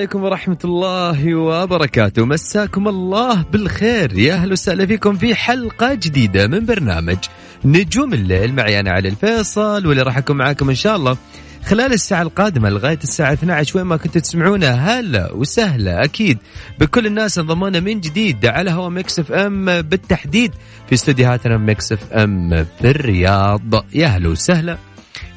[0.00, 2.26] عليكم ورحمة الله وبركاته.
[2.26, 4.18] مساكم الله بالخير.
[4.18, 7.16] يا أهلا وسهلا فيكم في حلقة جديدة من برنامج
[7.64, 8.54] نجوم الليل.
[8.54, 11.16] معي أنا علي الفيصل واللي راح أكون معاكم إن شاء الله
[11.64, 16.04] خلال الساعة القادمة لغاية الساعة 12 وين ما كنتوا تسمعونا هلا وسهلا.
[16.04, 16.38] أكيد
[16.78, 20.52] بكل الناس انضمونا من جديد على هوا Mix FM بالتحديد
[20.86, 23.84] في استديوهاتنا Mix FM في الرياض.
[23.94, 24.78] يا هلا وسهلا.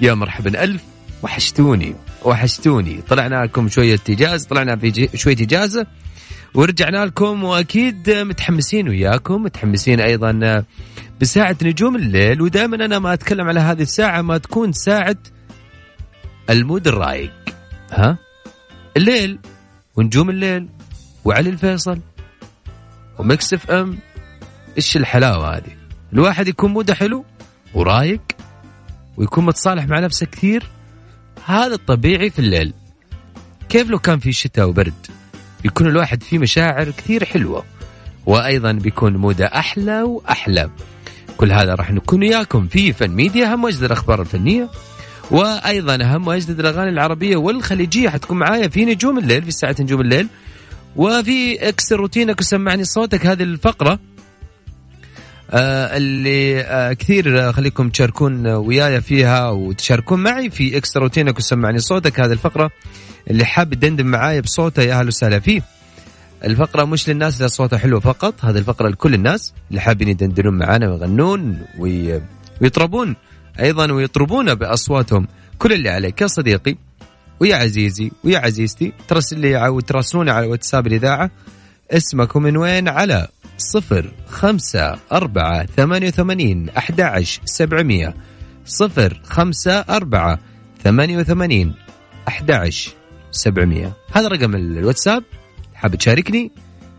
[0.01, 0.63] يا مرحبا.
[0.63, 0.81] ألف
[1.23, 1.95] وحشتوني.
[2.23, 3.01] وحشتوني.
[3.01, 5.87] طلعنا لكم شوية إجازة طلعنا في شوية إجازة
[6.53, 10.63] ورجعنا لكم وأكيد متحمسين وياكم متحمسين أيضا
[11.21, 12.41] بساعة نجوم الليل.
[12.41, 15.17] ودائما أنا ما أتكلم على هذه الساعة ما تكون ساعة
[16.49, 17.33] ال mood الرايق.
[17.91, 18.17] ها؟
[18.97, 19.39] الليل
[19.95, 20.69] ونجوم الليل
[21.25, 21.99] وعلي الفيصل
[23.19, 23.97] و Mix FM.
[24.77, 25.71] إيش الحلاوة هذه؟
[26.13, 27.25] الواحد يكون mood ه حلو
[27.73, 28.21] ورايق
[29.17, 30.63] ويكون متصالح مع نفسه كثير.
[31.45, 32.73] هذا الطبيعي في الليل.
[33.69, 34.93] كيف لو كان في شتاء وبرد؟
[35.65, 37.63] يكون الواحد فيه مشاعر كثير حلوة
[38.25, 40.69] وأيضا بيكون mood ه أحلى وأحلى.
[41.37, 44.69] كل هذا راح نكون وياكم في فن ميديا أهم واجدد الأخبار الفنية
[45.31, 48.09] وأيضا أهم واجدد الأغاني العربية والخليجية.
[48.09, 50.27] حتكون معايا في نجوم الليل في ساعه نجوم الليل
[50.95, 53.99] وفي اكسر روتينك وسمعني صوتك هذه الفقرة.
[55.53, 62.19] اللي آه كثير آه، خليكم تشاركون وياي فيها وتشاركون معي في اكسر روتينك وسمعني صوتك
[62.19, 62.71] هذه الفقرة
[63.29, 65.61] اللي حاب يدندن معايا بصوته يا أهلا وسهلا فيه.
[66.43, 68.45] الفقرة مش للناس اللي صوتها حلو فقط.
[68.45, 72.21] هذه الفقرة لكل الناس اللي حابين يدندنون معنا ويغنون وي...
[72.61, 73.15] ويطربون
[73.59, 75.27] أيضا ويطربون بأصواتهم.
[75.59, 76.75] كل اللي عليك يا صديقي
[77.39, 81.31] ويا عزيزي ويا عزيزتي ترسل لي تراسلوني على واتساب الإذاعة.
[81.93, 83.27] اسمك ومن وين على
[83.57, 88.13] صفر خمسة أربعة ثمانية وثمانين أحد عشر سبعمية.
[88.65, 90.39] صفر خمسة أربعة
[90.83, 91.73] ثمانية وثمانين
[92.27, 92.91] أحد عشر
[93.31, 93.93] سبعمية.
[94.11, 95.23] هذا رقم الواتساب.
[95.73, 96.51] حاب تشاركني؟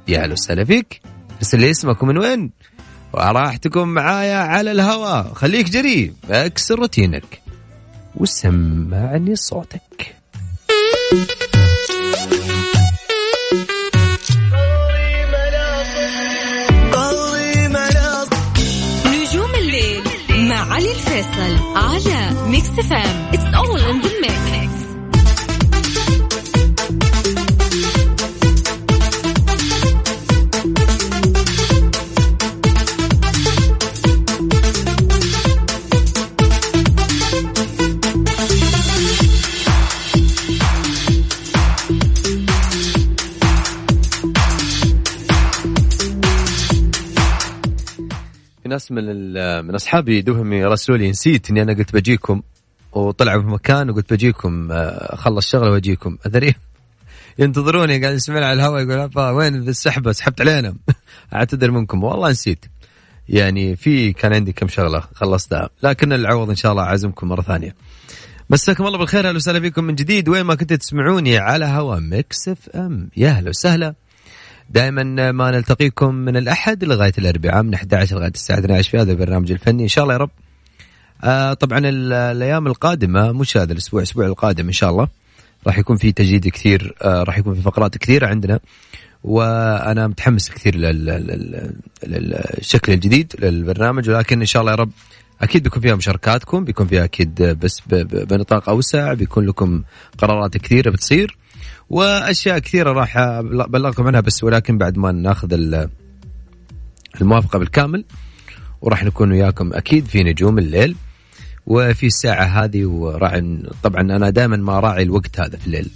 [0.09, 1.01] يا أهلا وسهلا فيك.
[1.39, 2.51] ارسل لي اسمك ومن وين.
[3.13, 7.43] وراح تكون معايا على الهواء خليك جري اكسر روتينك.
[8.15, 10.15] وسمعني صوتك.
[21.25, 24.14] علي الفيصل على ميكس فام اتس اول ان ذا
[48.75, 49.33] ناس من
[49.67, 52.43] من أصحابي دوهم يرسلوا لي نسيت إني أنا قلت بجيكم
[52.93, 56.19] وطلعوا في مكان وقلت بجيكم آه، اخلص شغله وأجيكم.
[56.27, 56.55] أدري.
[57.39, 60.75] ينتظروني قاعد يسمعون على الهواء يقول أبا وين السحبة؟ سحبت علينا.
[61.35, 62.05] أعتذر منكم.
[62.05, 62.65] والله نسيت.
[63.29, 65.71] يعني في كان عندي كم شغلة خلصتها.
[65.83, 67.75] لكن العوض إن شاء الله أعزمكم مرة ثانية.
[68.51, 69.29] مساكم الله بالخير.
[69.29, 70.29] أهلا وسهلا فيكم من جديد.
[70.29, 73.11] وين ما كنتوا تسمعوني على هوا Mix FM.
[73.17, 73.95] يا أهلا وسهلا.
[74.71, 79.51] دائما ما نلتقيكم من الأحد لغاية الأربعاء من 11 لغاية الساعة 12 في هذا البرنامج
[79.53, 79.83] الفني.
[79.83, 80.31] إن شاء الله يا رب.
[81.25, 85.09] آه طبعا ال- الأيام القادمة مش هذا الأسبوع الأسبوع القادم إن شاء الله
[85.67, 88.61] راح يكون في تجديد كثير آه راح يكون في فقرات كثيرة عندنا
[89.25, 91.73] وأنا متحمس كثير لل- لل-
[92.07, 94.91] للشكل الجديد للبرنامج ولكن إن شاء الله يا رب
[95.43, 99.83] أكيد بيكون فيها مشاركاتكم بيكون فيها أكيد بس بنطاق أوسع بيكون لكم
[100.19, 101.37] قرارات كثيرة بتصير.
[101.91, 105.89] وأشياء كثيرة راح أبلغكم عنها بس ولكن بعد ما ناخذ ال-
[107.21, 108.05] الموافقة بالكامل
[108.83, 110.97] وراح نكون وياكم أكيد في نجوم الليل
[111.67, 115.91] وفي الساعة هذه وراعي طبعا أنا دائما ما راعي الوقت هذا في الليل.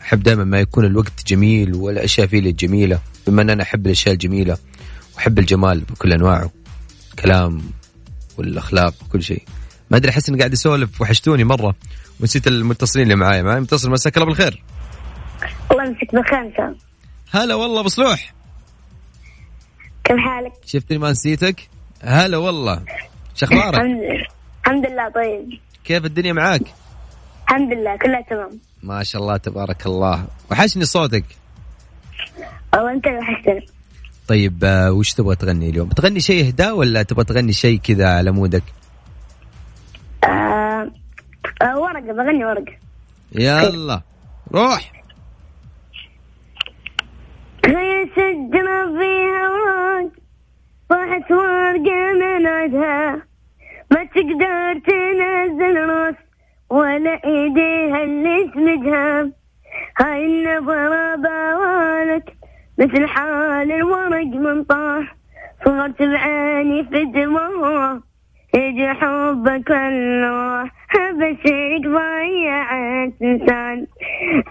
[0.00, 4.12] أحب دائما ما يكون الوقت جميل والاشياء فيه اللي جميلة بما إن أنا أحب الأشياء
[4.14, 4.56] الجميلة
[5.14, 6.50] وأحب الجمال بكل أنواعه
[7.10, 7.62] الكلام
[8.38, 9.42] والأخلاق وكل شيء.
[9.90, 11.74] ما أدري أحس إني قاعد أسولف وحشتوني مرة
[12.20, 14.62] ونسيت المتصلين اللي معايا معي متصل مساك الله بالخير.
[15.72, 16.74] الله يمسك بالخمسة
[17.32, 18.32] هلا والله بصلوح
[20.04, 21.68] كيف حالك؟ شفتني ما نسيتك؟
[22.02, 22.82] هلا والله.
[23.34, 25.60] شو أخبارك؟ الحمد لله طيب.
[25.84, 26.62] كيف الدنيا معاك؟
[27.48, 28.58] الحمد لله كلها تمام.
[28.82, 30.24] ما شاء الله تبارك الله.
[30.50, 31.24] وحشني صوتك.
[32.72, 33.66] والله أنت اللي وحشتني.
[34.28, 38.30] طيب آه، وش تبغى تغني اليوم؟ بتغني شيء إهداء ولا تبغى تغني شيء كذا على
[38.30, 38.62] مودك؟
[40.24, 40.90] آه
[41.62, 42.72] آه ورقة بغني ورقة.
[43.32, 44.02] يلا.
[44.52, 44.99] روح.
[48.16, 50.10] سجنا فيها ورق
[50.88, 53.22] طاحت ورقة من عدها
[53.90, 56.14] ما تقدر تنزل راس
[56.70, 59.30] ولا إيديها اللي تمدها.
[60.00, 62.32] هاي النظرة بوالك
[62.78, 65.16] مثل حال الورق من طاح.
[65.64, 68.00] صغرت بعيني في دموع
[68.54, 70.70] يجي حبك الله
[71.10, 73.86] بشرك ضيعت إنسان.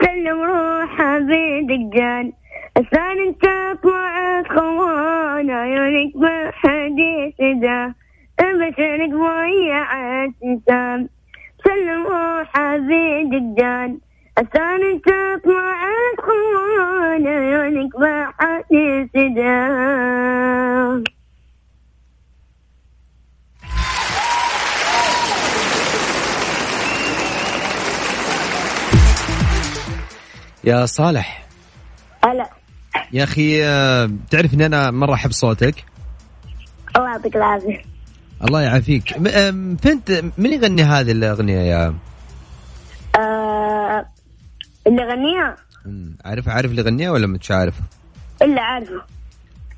[0.02, 2.32] سلم روحه بيدك جان
[2.80, 3.44] الثاني انت
[3.84, 7.96] طلعت خوان عيونك ما حد يسده
[8.40, 11.08] بشرك ضيعت انسان
[11.64, 13.98] سلم روحه بيدك جان
[14.38, 15.06] الثاني انت
[15.44, 19.60] طلعت خوان عيونك ما حد يسده
[30.64, 31.49] يا صالح
[33.14, 33.62] يا أخي
[34.30, 35.86] تعرف إني أنا مرة أحب صوتك.
[36.96, 37.82] الله يعطيك العافية.
[38.48, 39.14] الله يعافيك.
[39.82, 41.96] فنت من يغني هذه الأغنية يا؟
[43.16, 44.06] آه
[44.88, 45.56] اللي غنيها؟
[46.26, 47.86] عارف عارف اللي يغنيها ولا مش عارفها
[48.42, 49.02] إلا عارفة.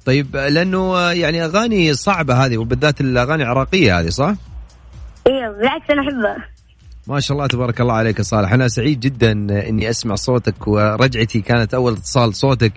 [0.05, 4.33] طيب لأنه يعني أغاني صعبة هذه وبالذات الأغاني العراقية هذه صح؟
[5.27, 6.49] أيوه بالعكس أنا أحبها.
[7.07, 8.53] ما شاء الله تبارك الله عليك يا صالح.
[8.53, 9.31] أنا سعيد جدا
[9.69, 12.73] إني أسمع صوتك ورجعتي كانت أول اتصال صوتك.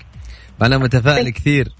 [0.60, 1.72] فانا متفائل كثير.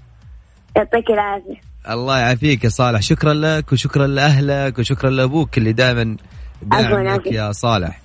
[0.75, 1.61] يعطيك العافية.
[1.89, 3.01] الله يعافيك يا صالح.
[3.01, 6.17] شكرا لك وشكرا لأهلك وشكرا لأبوك اللي دائما
[6.61, 7.33] داعم عفواً، لك عفواً.
[7.33, 8.01] يا صالح.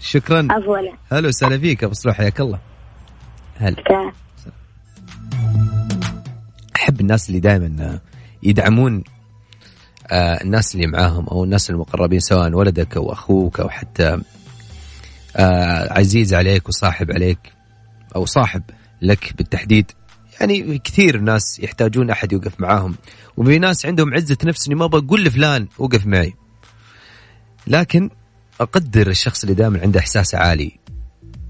[0.00, 0.48] شكرا.
[0.50, 0.78] عفوا.
[1.12, 2.58] هلا وسهلا فيك أبو صلوح حياك الله.
[3.56, 4.12] هلا.
[6.76, 7.98] أحب الناس اللي دائما
[8.42, 9.04] يدعمون
[10.10, 14.18] آه، الناس اللي معاهم أو الناس المقربين سواء ولدك أو أخوك أو حتى
[15.36, 17.38] آه، عزيز عليك وصاحب عليك
[18.16, 18.62] أو صاحب
[19.02, 19.90] لك بالتحديد.
[20.40, 22.94] يعني كثير ناس يحتاجون أحد يوقف معاهم.
[23.36, 26.34] وفي ناس عندهم عزة نفس إني ما بقول لفلان وقف معي.
[27.66, 28.10] لكن
[28.60, 30.78] أقدر الشخص اللي دائما عنده إحساس عالي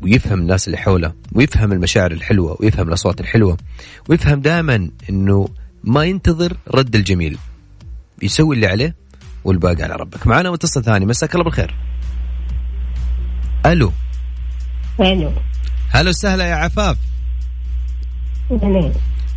[0.02, 3.56] ويفهم الناس اللي حوله ويفهم المشاعر الحلوة ويفهم الأصوات الحلوة
[4.08, 5.48] ويفهم دائما إنه
[5.84, 7.38] ما ينتظر رد الجميل.
[8.22, 8.96] يسوي اللي عليه
[9.44, 10.26] والباقي على ربك.
[10.26, 11.06] معنا متصل ثاني.
[11.06, 11.74] مساك الله بالخير.
[13.66, 13.92] ألو.
[15.00, 15.32] ألو.
[15.90, 16.96] هلا وسهلا يا عفاف.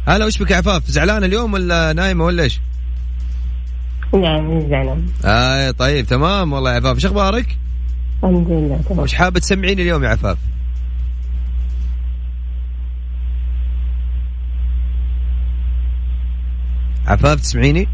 [0.07, 2.59] هلا وش بك يا عفاف زعلان اليوم ولا نايمة ولا إيش؟
[4.13, 7.57] نعم زعلان آه طيب تمام والله يا عفاف إيش أخبارك؟
[8.23, 10.37] الحمد لله تمام وش حابه تسمعيني اليوم يا عفاف؟
[17.07, 17.87] عفاف تسمعيني؟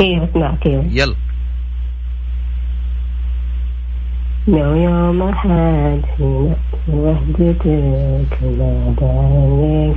[0.00, 1.16] أيوه أسمعك أيوه يلا
[4.48, 6.48] لو يوم أحد في
[6.92, 9.96] وحدتك نادى عليك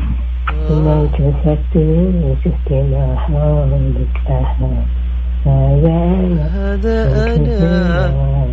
[0.69, 4.61] لو كسبت وشفت ما حولك أحد.
[5.45, 8.47] هذا أنا هذا أنا.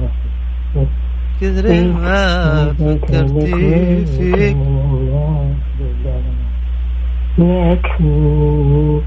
[1.41, 3.45] كثر ما فكرت
[4.07, 4.57] فيك.
[7.39, 9.01] يكفي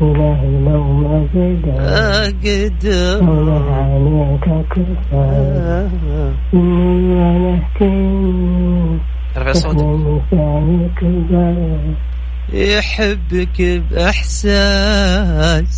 [0.00, 3.18] إلهي لو ما قدر أقدر.
[3.24, 5.88] ولا عليك كفر
[6.54, 8.98] إني أنا أهتم
[9.52, 11.00] صوتك
[12.52, 13.58] يحبك
[13.90, 15.72] بإحساس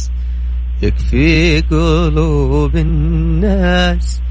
[0.82, 4.22] يكفي قلوب الناس.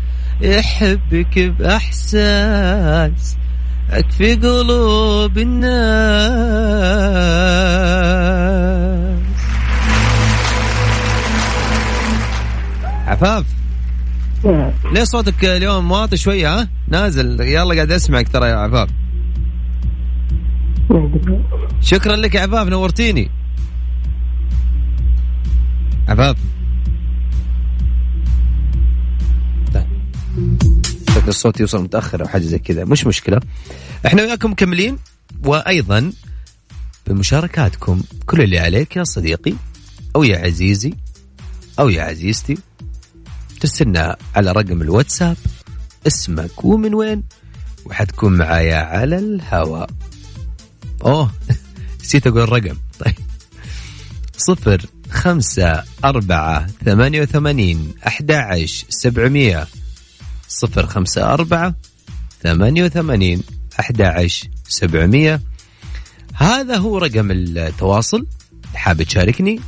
[0.41, 3.37] يحبك بإحساس
[3.93, 6.77] يكفي قلوب الناس.
[13.07, 13.45] عفاف
[14.93, 17.41] ليه صوتك اليوم واطي شوية ها؟ نازل.
[17.41, 18.89] يلا قاعد أسمعك ترى يا عفاف.
[21.81, 23.31] شكرا لك يا عفاف نورتيني.
[26.07, 26.35] عفاف
[29.73, 29.87] طيب.
[31.15, 32.85] شكل الصوت يوصل متأخر أو حاجة زي كذا.
[32.85, 33.39] مش مشكلة.
[34.05, 34.97] إحنا وياكم مكملين.
[35.45, 36.11] وأيضا
[37.07, 39.53] بمشاركاتكم كل اللي عليك يا صديقي
[40.15, 40.93] أو يا عزيزي
[41.79, 42.57] أو يا عزيزتي
[43.59, 45.37] ترسلنا على رقم الواتساب
[46.07, 47.23] اسمك ومن وين
[47.85, 49.89] وحتكون معايا على الهواء
[51.05, 51.31] أوه
[52.01, 52.77] نسيت أقول الرقم.
[52.99, 53.15] طيب.
[54.37, 59.67] صفر خمسة أربعة ثمانية وثمانين أحد عشر سبعمية.
[60.47, 61.75] صفر خمسة أربعة
[62.43, 63.43] ثمانية وثمانين
[63.79, 65.41] أحد عشر سبعمية.
[66.33, 68.27] هذا هو رقم التواصل.
[68.75, 69.59] حاب تشاركني؟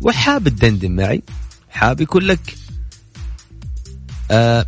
[0.00, 1.22] وحاب تدندن معي؟
[1.68, 2.56] حاب يكون لك
[4.30, 4.66] آه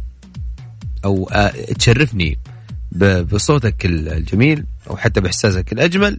[1.05, 2.39] أو آه تشرفني
[3.33, 6.19] بصوتك الجميل أو حتى بإحساسك الأجمل.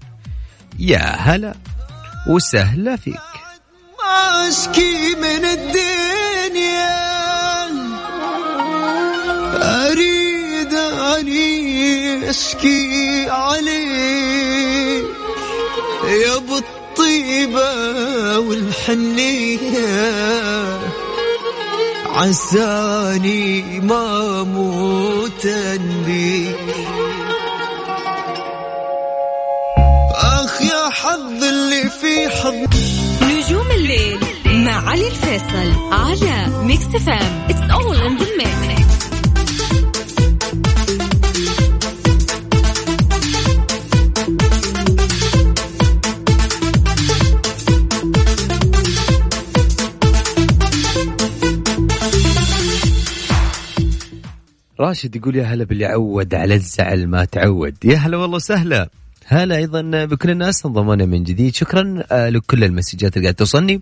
[0.79, 1.55] يا هلا
[2.27, 3.13] وسهلا فيك.
[3.99, 6.93] ما اشكي من الدنيا
[9.91, 10.73] أريد
[11.19, 15.05] اني اشكي عليك
[16.03, 19.83] يا ابو الطيبه والحنية.
[22.13, 25.47] عساني ما أموت
[26.05, 26.55] بيك
[30.15, 32.77] أخ يا حظ اللي في حظ.
[33.23, 38.62] نجوم الليل مع علي الفيصل على Mix FM it's all in the mix
[54.83, 57.75] راشد يقول يا هلا باللي عود على الزعل ما تعود.
[57.85, 58.87] يا هلا والله سهلة
[59.25, 61.55] هلا أيضا بكل الناس انضمونا من جديد.
[61.55, 63.81] شكرا آه، لكل المسجات اللي قاعد توصلني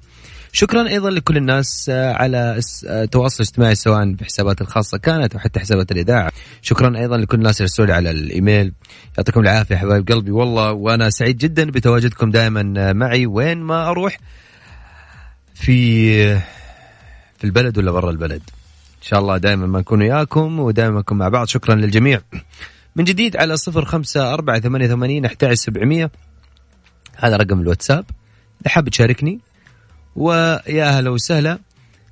[0.53, 5.33] شكرا أيضا لكل الناس آه، على اس- آه، تواصل اجتماعي سواء في حسابات الخاصة كانت
[5.33, 6.31] أو حتى حسابات الإذاعة.
[6.61, 8.73] شكرا أيضا لكل الناس اللي لي على الإيميل.
[9.17, 10.31] يعطيكم العافية حبايب قلبي.
[10.31, 13.25] والله وأنا سعيد جدا بتواجدكم دائما معي.
[13.25, 14.17] وين ما أروح
[15.55, 16.13] في
[17.37, 18.41] في البلد ولا برا البلد؟
[19.01, 21.47] شاء الله دائما ما نكون وياكم ودائما نكون مع بعض.
[21.47, 22.21] شكرا للجميع.
[22.95, 26.11] من جديد على صفر خمسة أربعة ثمانية ثمانين سبعمية
[27.15, 28.05] هذا رقم الواتساب.
[28.61, 29.39] إذا حاب تشاركني.
[30.15, 31.59] ويا أهلا وسهلا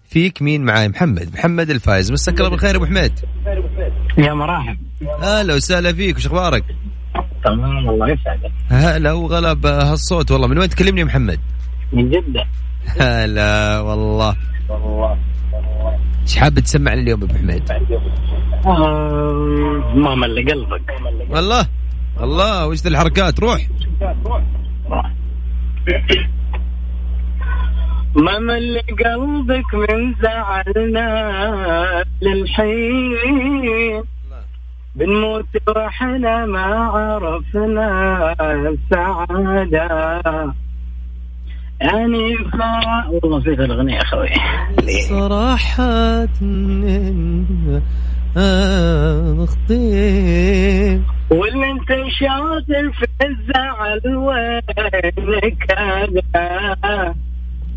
[0.09, 1.33] فيك مين معاي؟ محمد.
[1.33, 2.11] محمد الفايز.
[2.11, 3.19] مساك الله بالخير أبو حميد.
[4.17, 4.77] يا مراحب.
[5.21, 6.17] أهلا وسهلا فيك.
[6.17, 6.63] وش أخبارك؟
[7.45, 8.51] تمام الله يسعدك.
[8.69, 10.31] هلا وغلب هالصوت.
[10.31, 11.39] والله من وين تكلمني محمد؟
[11.93, 12.45] من جدة.
[12.99, 14.35] هلا والله.
[16.21, 17.71] إيش حاب تسمعنا اليوم أبو حميد؟
[18.65, 20.81] آه ما مل قلبك.
[21.29, 21.67] والله
[22.21, 23.67] الله وش ذي الحركات؟ روح.
[28.15, 31.09] ما مل قلبك من زعلنا
[32.21, 34.03] للحين.
[34.95, 38.35] بنموت وإحنا ما عرفنا
[38.69, 40.21] السعادة
[41.81, 42.55] يعني ف
[43.09, 44.29] والله نسيت الأغنية يا أخوي.
[45.09, 46.27] صراحة
[49.43, 57.15] أختي واللي أنت شاطر في الزعل وينك هذا.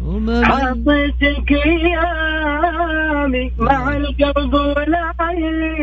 [0.04, 5.82] وما حطيتك ايامي مع القلب والعين.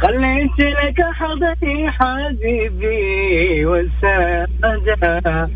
[0.00, 5.50] خليت لك حظي حبيبي والسادة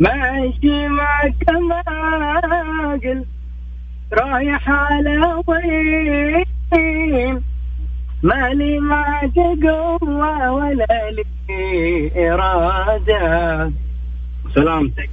[0.00, 1.82] ماشي معك ما
[2.92, 3.26] قلت
[4.12, 7.42] رايح على وين
[8.22, 13.72] مالي معك قوة ولا لي إرادة.
[14.54, 15.10] سلامتك.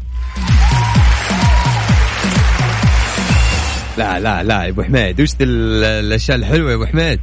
[3.97, 7.19] لا لا لا يا أبو حميد وش الأشياء الحلوة يا أبو حميد؟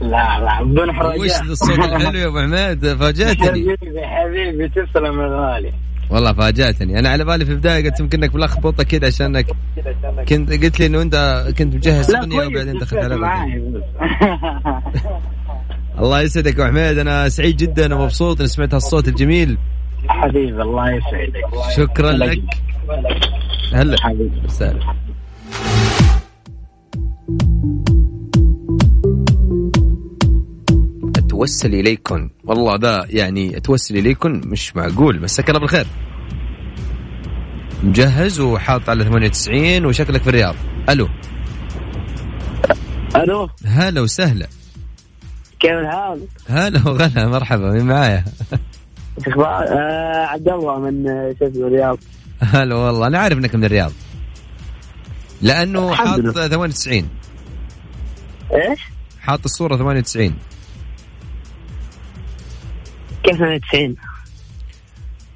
[0.00, 3.48] لا لا بدون حرجة وش الصوت الحلو يا أبو حميد؟ فاجأتني.
[3.48, 3.76] حبيبي
[4.06, 5.72] حبيبي تسلم يا غالي.
[6.10, 6.98] والله فاجأتني.
[6.98, 9.46] أنا على بالي في البداية قلت يمكن إنك ملخبطه كذا عشانك.
[10.28, 13.14] كنت قلت لي إنه أنت كنت مجهز اغنيه وبعدين دخلت على.
[16.00, 16.98] الله يسعدك يا حميد.
[16.98, 19.58] أنا سعيد جدا ومبسوط إني سمعت هالصوت الجميل.
[20.08, 21.44] حبيبي الله يسعدك.
[21.76, 22.42] شكرا لك.
[23.72, 23.96] هلا.
[24.00, 24.40] حبيبي.
[31.46, 35.86] سهلا اتوسل اليكم والله ذا يعني اتوسل اليكم مش معقول مساك الله بالخير.
[37.82, 40.54] مجهز وحاط على 98 وشكلك في الرياض.
[40.88, 41.08] ألو.
[43.16, 43.48] ألو.
[43.66, 44.46] هلا وسهلا.
[45.60, 48.24] كيف الحال؟ هلا وغلا مرحبا مين معايا؟
[49.26, 51.04] أخبار؟ آه عبد الله من
[51.38, 51.98] شو الرياض.
[52.40, 53.92] هلا والله أنا عارف إنك من الرياض.
[55.42, 56.48] لأنه حاط لله.
[56.48, 57.08] 98
[58.54, 58.80] إيش؟
[59.20, 60.34] حاط الصورة 98
[63.24, 63.96] كيف 92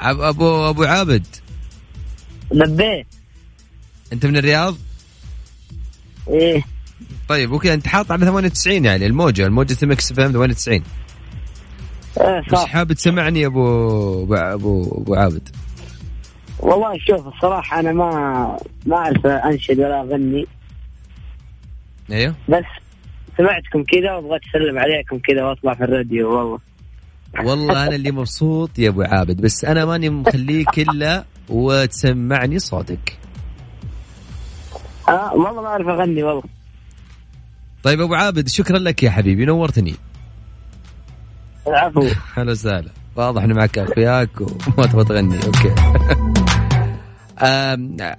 [0.00, 1.26] عب- ابو أبو عابد.
[2.52, 3.06] لبيت.
[4.12, 4.76] أنت من الرياض؟
[6.28, 6.62] إيه.
[7.28, 10.82] طيب أوكي أنت حاط على 98 يعني الموجة الموجة مكس فهم 98
[12.20, 12.66] إيه مش صح.
[12.66, 15.48] حابب تسمعني يا ابو ابو ابو, أبو عابد.
[16.58, 18.10] والله شوف الصراحة أنا ما
[18.86, 20.46] ما أعرف أنشد ولا أغني.
[22.10, 22.34] أيوه.
[22.48, 22.64] بس
[23.38, 26.58] سمعتكم كذا وبغيت أسلم عليكم كذا وأطلع في الراديو والله.
[27.42, 33.18] والله أنا اللي مبسوط يا أبو عابد بس أنا ماني مخليك الا وتسمعني صوتك.
[35.08, 36.42] آه والله ما أعرف أغني والله.
[37.82, 39.94] طيب أبو عابد شكرا لك يا حبيبي نورتني.
[41.66, 42.08] العفو.
[42.36, 42.90] هلا وسهلا.
[43.16, 45.74] واضح إنه معك أخوياك وما تبغى تغني أوكي.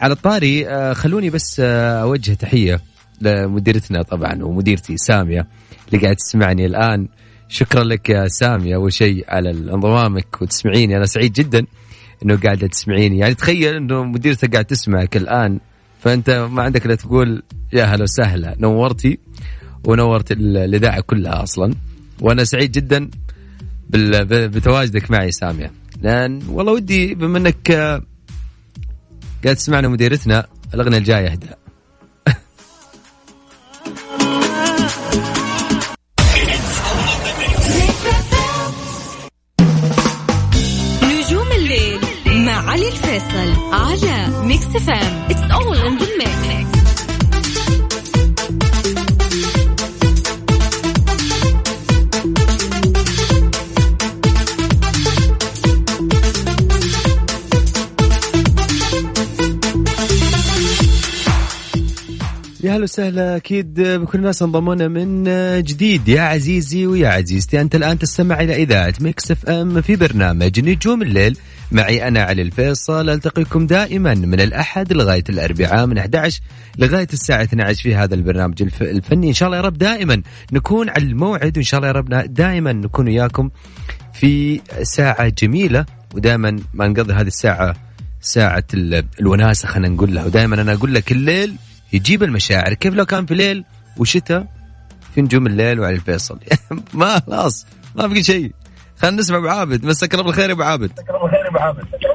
[0.01, 2.81] على الطاري آه، خلوني بس آه، أوجه تحية
[3.21, 5.47] لمديرتنا طبعا ومديرتي سامية
[5.87, 7.07] اللي قاعد تسمعني الآن.
[7.49, 10.97] شكرا لك يا ساميه أول شيء على انضمامك وتسمعيني.
[10.97, 11.65] أنا سعيد جدا
[12.25, 13.17] إنه قاعدة تسمعيني.
[13.19, 15.59] يعني تخيل إنه مديرتك قاعد تسمعك الآن
[15.99, 18.55] فأنت ما عندك إلا تقول يا هلا وسهلا.
[18.59, 19.19] نورتي
[19.83, 21.73] ونورت ال- الإذاعة كلها أصلا.
[22.21, 23.09] وأنا سعيد جدا
[23.89, 25.71] بتواجدك معي ساميه
[26.01, 27.71] لأن والله ودي بما إنك
[29.45, 31.57] قاعد تسمعنا مديرتنا الاغنيه الجاية اهداء
[43.15, 45.97] الفيصل على Mix FM it's all in
[62.63, 63.35] يا هلا وسهلا.
[63.35, 65.23] أكيد بكل الناس انضمونا من
[65.63, 66.07] جديد.
[66.07, 71.37] يا عزيزي ويا عزيزتي أنت الآن تستمع إلى إذاعة Mix FM في برنامج نجوم الليل.
[71.71, 73.09] معي أنا علي الفيصل.
[73.09, 76.41] ألتقيكم دائما من الأحد لغاية الأربعاء من 11
[76.77, 79.27] لغاية الساعة 12 في هذا البرنامج الف- الفني.
[79.27, 82.73] إن شاء الله يا رب دائما نكون على الموعد وإن شاء الله يا رب دائما
[82.73, 83.49] نكون وياكم
[84.13, 85.85] في ساعة جميلة.
[86.15, 87.75] ودائما ما نقضي هذه الساعة
[88.21, 91.55] ساعة ال- الوناسة خلينا نقول لها ودائما أنا أقول لك الليل
[91.93, 92.73] يجيب المشاعر.
[92.73, 93.63] كيف لو كان في ليل
[93.97, 94.47] وشتاء
[95.15, 96.39] في نجوم الليل وعلى الفيصل؟
[96.93, 98.51] ما خلاص ما بقي شيء.
[98.97, 99.85] خلينا نسمع أبو عابد.
[99.85, 100.91] مساك الله بالخير يا أبو عابد.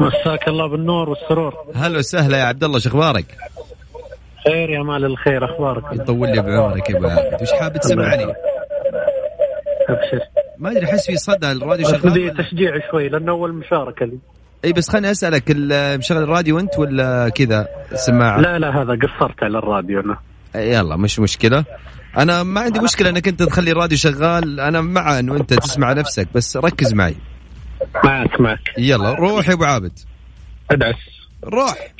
[0.00, 1.54] مساك الله بالنور والسرور.
[1.74, 3.24] هلا وسهلا يا عبد الله شو أخبارك؟
[4.44, 10.20] خير يا مال الخير أخبارك؟ يطول لي بعمرك يا أبو عابد وش حاب تسمعني؟ ابشر
[10.58, 14.18] ما أدري أحس في صدى الراديو شغال بدي تشجيع شوي لأنه أول مشاركة لي.
[14.64, 19.42] إي بس خليني أسألك ال- مشغل الراديو أنت ولا كذا؟ سماعة؟ لا لا هذا قصرت
[19.42, 20.16] على الراديو أنا.
[20.54, 21.64] يلا مش مشكلة.
[22.18, 26.28] أنا ما عندي مشكلة إنك أنت تخلي الراديو شغال أنا مع انه انت تسمع نفسك
[26.34, 27.16] بس ركز معي.
[28.04, 29.98] معك معك يلا روح يا أبو عابد.
[30.70, 30.94] أدعس.
[31.44, 31.94] روح.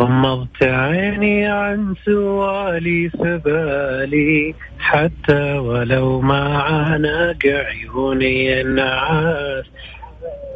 [0.00, 9.64] غمضت عيني عن سوالي في بالي حتى ولو ما عانق عيوني النعاس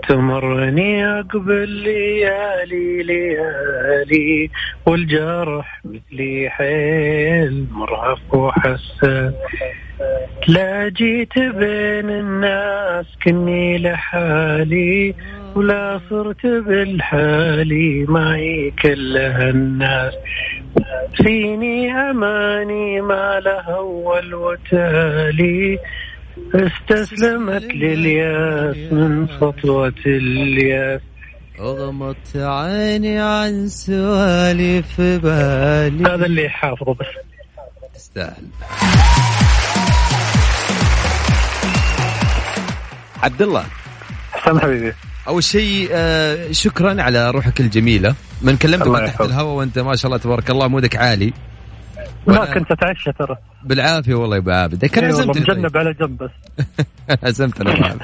[0.08, 4.50] تمرني عقب ليالي ليالي
[4.86, 9.32] والجرح مثلي حيل مرهف وحساس.
[10.48, 15.14] لا جيت بين الناس كني لحالي
[15.54, 20.14] ولا صرت بالحالي معي كلها الناس.
[21.14, 25.78] فيني أماني ما لها أول وتالي
[26.54, 31.00] استسلمت للياس من سطوة الياس.
[31.60, 36.10] غمضت عيني عن سؤالي في بالي.
[36.10, 37.06] هذا اللي حافظه بس
[37.94, 38.46] تستاهل.
[43.22, 43.64] عبد الله
[44.32, 44.92] حسن حبيبي.
[45.28, 48.14] أول شيء آه، شكرا على روحك الجميلة.
[48.42, 49.20] من كلمتك تحت.
[49.20, 51.32] الهواء وأنت ما شاء الله تبارك الله مودك عالي.
[52.26, 53.36] ما كنت أتعشى ترى.
[53.64, 54.84] بالعافية والله يا أبو عابد.
[54.84, 55.58] كان إي والله عزمتني طيب.
[55.58, 56.30] مجنب على جنب بس.
[57.60, 58.00] أبو عابد.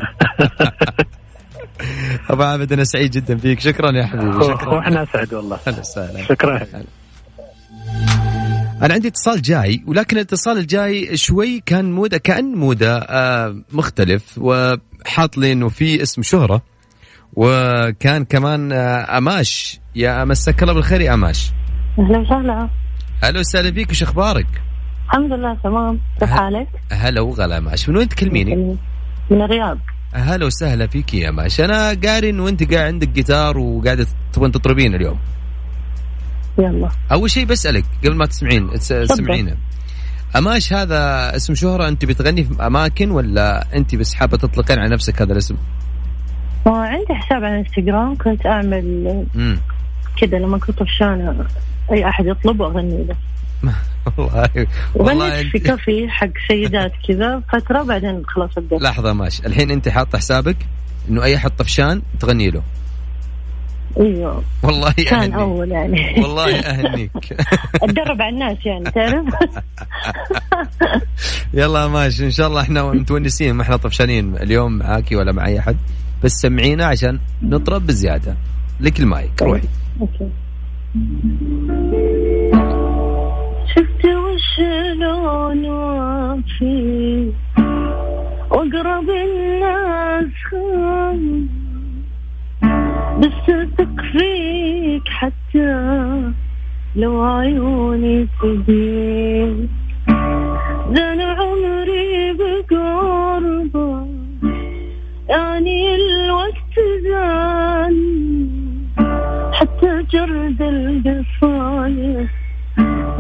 [2.31, 3.61] أبو عابد أنا سعيد جدا فيك.
[3.61, 4.45] شكرا يا حبيبي.
[4.45, 4.75] شكرا.
[4.75, 5.59] وإحنا اسعد والله.
[5.67, 6.25] أهلا وسهلا.
[6.25, 6.67] شكرا.
[8.83, 15.39] أنا عندي اتصال جاي ولكن الاتصال الجاي شوي كان مودة كأن مودة آه مختلف وحاط
[15.39, 16.63] لي إنه في اسم شهرة
[17.33, 19.81] وكان كمان آه أماش.
[19.95, 21.53] يا مساك الله بالخير يا أماش.
[21.99, 22.69] أهلا وسهلا.
[23.25, 24.47] أهلا وسهلا فيك وش أخبارك؟
[25.07, 26.01] الحمد لله تمام.
[26.21, 28.77] كيف حالك؟ هلا وغلا اماش من وين تكلميني؟
[29.31, 29.79] من الرياض.
[30.15, 34.95] هلا وسهلا فيك يا اماش أنا قاري إنه أنت قاعد عندك جيتار وقاعدة تبغين تطربين
[34.95, 35.19] اليوم.
[36.59, 36.89] يلا.
[37.13, 39.57] أول شيء بسألك قبل ما تسمعين تس- تسمعينه.
[40.37, 45.23] أماش هذا اسم شهرة أنت بتغني في أماكن ولا أنت بس حابة تطلقين على نفسك
[45.23, 45.57] هذا الاسم؟
[46.67, 49.25] آه، عندي حساب على انستغرام كنت أعمل
[50.21, 51.47] كذا لما كنت طفشانة
[51.93, 53.17] أي أحد يطلب واغني له.
[54.19, 58.77] والله والله في كافي حق سيدات كذا فترة بعدين خلاص أبدأ.
[58.77, 59.47] لحظة ماشي.
[59.47, 60.57] الحين أنت حاطه حسابك
[61.11, 62.63] إنه أي حد طفشان تغني له.
[64.01, 64.43] أيوه.
[64.63, 65.35] والله كان أهنيك.
[65.35, 66.15] أول يعني.
[66.23, 67.11] والله أهنيك.
[67.83, 69.25] أتدرب على الناس يعني تعرف؟
[71.55, 72.25] يلا ماشي.
[72.25, 75.77] إن شاء الله إحنا متونسين ما إحنا طفشانين اليوم معاكي ولا مع أي حد
[76.25, 78.37] بس سمعينا عشان نطرب بزيادة.
[78.81, 79.69] لك المايك روحي.
[80.01, 80.29] أوكي.
[83.75, 87.33] شفت وشلون وافي
[88.51, 91.47] وأقرب الناس خان
[93.21, 95.73] بس أثق فيك حتى
[96.97, 99.69] لو عيوني تبين
[100.91, 101.66] ده أنا عمري
[109.57, 112.29] حتى جرد القصايد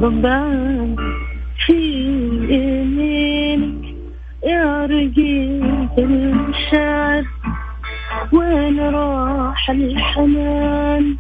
[0.03, 0.97] ربان
[1.67, 1.81] في
[2.51, 3.85] يمينك
[4.47, 7.25] يا رقيق المشاعر
[8.33, 11.17] وين راح الحنان؟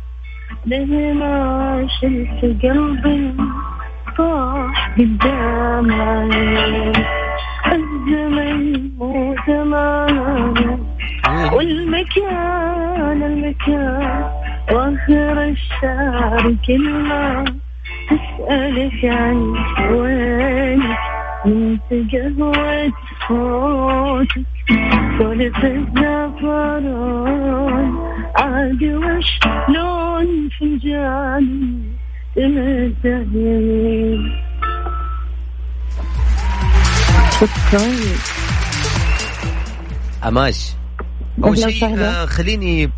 [0.66, 3.34] ليه ما شلت قلبي
[4.18, 6.92] طاح قدام عيني
[7.72, 10.78] الزمن مو زمان.
[11.52, 14.24] والمكان المكان
[14.72, 17.44] واخر الشعر كل ما
[18.10, 19.36] تسألك عن
[19.90, 20.98] وينك
[21.46, 22.92] انت قهوة
[23.28, 24.46] صوتك
[25.18, 26.86] سولف الزعفران
[28.36, 31.46] عادي وش لون فنجان
[32.36, 34.22] تمسح يمين
[37.40, 37.86] شكرا.
[40.28, 40.72] أماش
[41.44, 41.98] اول أهلا شيء.
[41.98, 42.90] آه خليني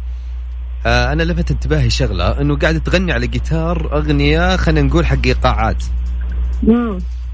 [0.87, 5.85] آه أنا لفت انتباهي شغلة إنه قاعدة تغني على جيتار أغنية خلينا نقول حق إيقاعات.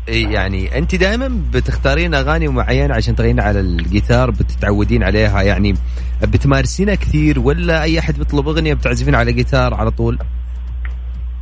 [0.09, 5.75] يعني أنت دائما بتختارين أغاني معينة عشان تغنين على الجيتار بتتعودين عليها يعني
[6.23, 10.19] بتمارسينها كثير ولا أي أحد بيطلب أغنية بتعزفين على جيتار على طول؟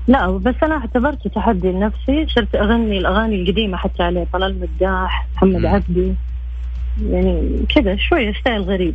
[0.08, 5.64] لا بس أنا اعتبرته تحدي لنفسي صرت أغني الأغاني القديمة حتى عليه طلال مداح محمد.
[5.64, 6.14] عبدي.
[7.10, 8.94] يعني كذا شوية style غريب.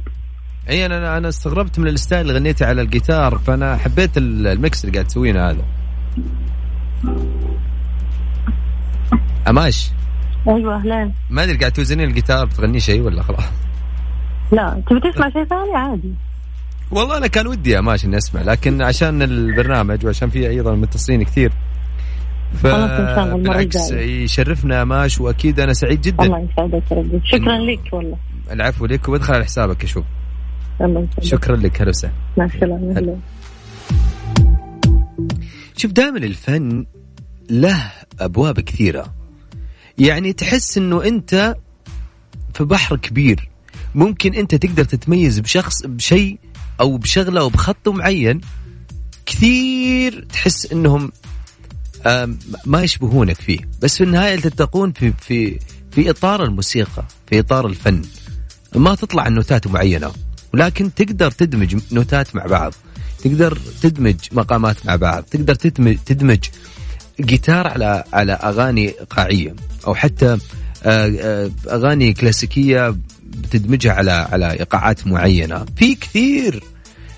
[0.70, 4.57] اي أنا أنا استغربت من ال style اللي غنيته على الجيتار فأنا حبيت ال- ال
[4.57, 5.64] mix اللي قاعد تسوينه هذا.
[9.48, 9.92] أماش؟
[10.48, 11.14] أيوه أهلين.
[11.30, 13.44] ما أدري قاعد توزنين الجيتار بتغني شيء ولا خلاص؟
[14.52, 16.14] لا تبي تسمع شيء ثاني؟ عادي.
[16.92, 21.24] والله أنا كان ودي يا ماشي إني أسمع لكن عشان البرنامج وعشان في أيضا متصلين
[21.24, 21.52] كثير.
[22.54, 23.92] ف بالعكس.
[23.92, 26.24] يشرفنا ماش وأكيد أنا سعيد جدا.
[26.24, 28.18] الله يسعدك يا ربي شكرا لك والله.
[28.52, 30.06] العفو لك وبدخل على حسابك أشوف
[31.22, 32.13] شكرا لك هلا وسهلا.
[32.38, 32.46] مع.
[32.98, 33.20] أهلا.
[35.78, 36.86] شوف دائما الفن
[37.50, 39.13] له أبواب كثيرة.
[39.98, 41.56] يعني تحس إنه أنت
[42.54, 43.50] في بحر كبير.
[43.96, 46.40] ممكن أنت تقدر تتميز بشخص بشيء
[46.80, 48.42] أو بشغلة أو بخط معين.
[49.26, 51.12] كثير تحس إنهم
[52.06, 53.60] آم، ما يشبهونك فيه.
[53.82, 55.60] بس في النهاية تتقون في في
[55.92, 58.02] في إطار الموسيقى في إطار الفن.
[58.76, 60.12] ما تطلع النوتات معينة.
[60.54, 62.74] ولكن تقدر تدمج نوتات مع بعض
[63.24, 66.40] تقدر تدمج مقامات مع بعض تقدر تدمج, تدمج
[67.22, 69.56] جيتار على على أغاني ايقاعيه
[69.88, 70.38] أو حتى
[70.84, 75.66] آه، آه، أغاني كلاسيكية بتدمجها على على إيقاعات معينة.
[75.78, 76.64] في كثير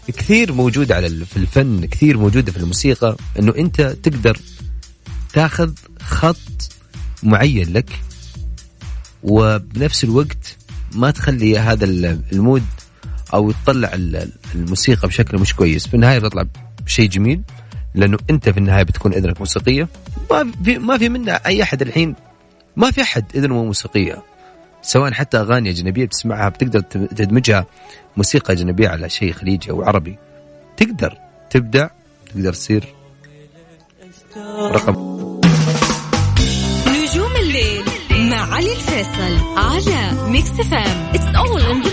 [0.07, 4.37] كثير موجود على في الفن كثير موجوده في الموسيقى إنه أنت تقدر
[5.33, 6.71] تاخذ خط
[7.23, 7.89] معين لك
[9.23, 10.57] وبنفس الوقت
[10.95, 12.63] ما تخلي هذا ال- المود
[13.33, 15.87] أو تطلع ال- الموسيقى بشكل مش كويس.
[15.87, 16.45] في النهاية بتطلع
[16.85, 17.41] بشيء جميل
[17.95, 19.87] لأنه أنت في النهاية بتكون اذنك موسيقية.
[20.31, 22.15] ما في ما في منا أي أحد الحين.
[22.77, 24.23] ما في أحد اذنه مو موسيقية.
[24.81, 27.65] سواء حتى أغاني أجنبية بتسمعها بتقدر تدمجها
[28.17, 30.17] موسيقى أجنبية على شيء خليجي أو عربي.
[30.77, 31.17] تقدر
[31.49, 31.87] تبدع
[32.33, 32.83] تقدر تصير
[34.57, 34.93] رقم.
[36.87, 37.83] نجوم الليل
[38.29, 41.89] مع علي الفيصل على Mix FM it's all in the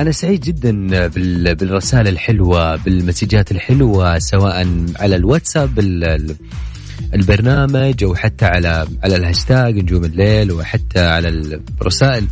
[0.00, 6.36] أنا سعيد جدا بال- بالرسائل الحلوة بالمسجات الحلوة سواء على الواتساب ال-
[7.14, 11.28] البرنامج أو حتى على على الهاشتاج نجوم الليل وحتى على
[11.80, 12.26] الرسائل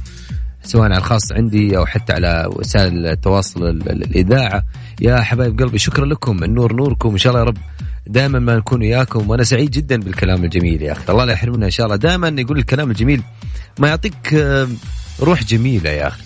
[0.63, 4.65] سواء على الخاص عندي أو حتى على وسائل التواصل ال- ال- الإذاعة.
[5.01, 6.45] يا حبايب قلبي شكرا لكم.
[6.45, 7.57] النور نوركم إن شاء الله يا رب
[8.07, 9.31] دائما ما نكون وياكم.
[9.31, 11.13] وأنا سعيد جدا بالكلام الجميل يا أخي.
[11.13, 11.97] الله لا يحرمنا إن شاء الله.
[11.97, 13.23] دائما يقول الكلام الجميل
[13.79, 14.69] ما يعطيك آه،
[15.21, 16.23] روح جميلة يا أخي.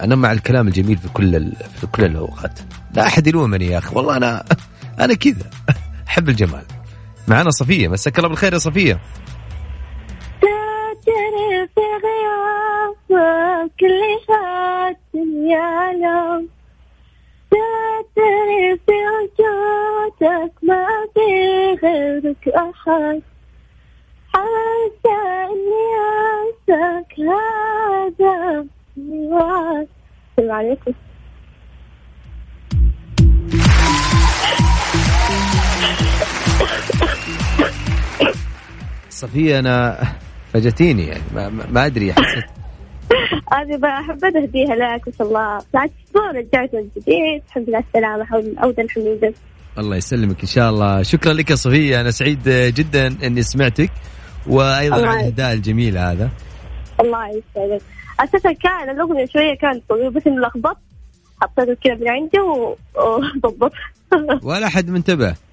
[0.00, 1.52] أنا مع الكلام الجميل في كل.
[1.80, 2.58] في كل الأوقات.
[2.94, 4.44] لا أحد يلومني يا أخي والله أنا
[5.00, 5.50] أنا كذا.
[6.08, 6.64] أحب الجمال.
[7.28, 9.00] معنا صفية مساك الله بالخير يا صفية.
[10.40, 13.82] تجري في غيابك
[15.24, 16.46] يا لو
[17.50, 21.28] تدري في وجودك ما في
[21.82, 23.22] غيرك أحد.
[24.32, 25.88] حاسة إني
[26.38, 28.66] أنساك هذا.
[28.98, 30.92] السلام عليكم
[39.10, 39.98] صفية أنا
[40.52, 42.44] فاجأتيني يعني ما, ما ما أدري حسيت.
[43.52, 48.24] هذه بحب أهديها لك وإن شاء الله بعد أسبوع رجعت من جديد الحمد لله السلامة
[48.24, 49.34] حول أودا الحمد
[49.78, 51.02] الله يسلمك إن شاء الله.
[51.02, 53.90] شكرا لك يا صفية أنا سعيد جدا إني سمعتك
[54.46, 56.30] الله على الهداء الجميل هذا.
[57.00, 57.82] الله يسعدك.
[58.20, 60.78] أساسا كان الأغنية شوية كانت طويلة بس إني لخبطت.
[61.42, 62.38] حطيت كذا من عندي
[62.96, 63.72] وضبط
[64.42, 65.34] ولا حد منتبه.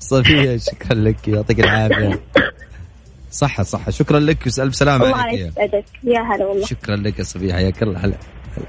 [0.00, 1.28] صفية شكرا لك.
[1.28, 2.20] يعطيك العافية.
[3.30, 3.90] صحة صحة.
[3.90, 5.40] شكرا لك وألف سلامة الله عليك.
[5.40, 5.84] يسعدك.
[6.04, 6.66] يا هلا والله.
[6.66, 7.52] شكرا لك يا صفية.
[7.54, 7.98] حياك الله.
[7.98, 8.16] هلا.
[8.56, 8.66] هلا.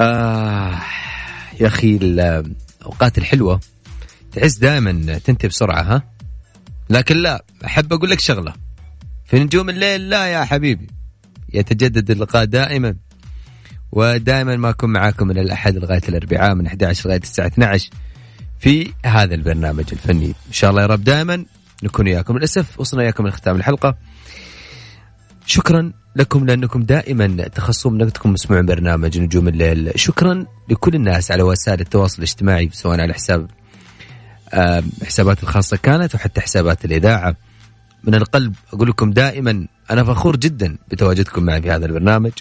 [0.00, 0.80] آه
[1.60, 3.60] يا أخي الأوقات الحلوة.
[4.32, 6.02] تحس دائما تنتهي بسرعة ها؟
[6.90, 8.52] لكن لا أحب أقول لك شغلة.
[9.24, 10.86] في نجوم الليل لا يا حبيبي.
[11.54, 12.94] يتجدد اللقاء دائما.
[13.92, 17.90] ودائما ما أكون معاكم من الأحد لغاية الأربعاء من 11 لغاية الساعة 12
[18.58, 20.26] في هذا البرنامج الفني.
[20.26, 21.44] إن شاء الله يا رب دائما
[21.82, 23.96] نكون وياكم للأسف وصلنا وياكم لختام الحلقة.
[25.46, 29.92] شكرا لكم لأنكم دائما تخصصون نقدكم مسموعين برنامج نجوم الليل.
[29.96, 33.50] شكرا لكل الناس على وسائل التواصل الاجتماعي سواء على حساب
[34.54, 37.36] آه، حسابات الخاصة كانت وحتى حسابات الإذاعة.
[38.04, 42.32] من القلب أقول لكم دائما أنا فخور جدا بتواجدكم معي في هذا البرنامج.